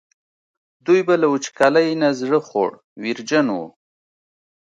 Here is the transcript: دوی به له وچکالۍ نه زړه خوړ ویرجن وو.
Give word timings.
دوی 0.85 1.01
به 1.07 1.13
له 1.21 1.27
وچکالۍ 1.33 1.89
نه 2.01 2.09
زړه 2.19 2.39
خوړ 2.47 2.71
ویرجن 3.03 3.47
وو. 3.55 3.65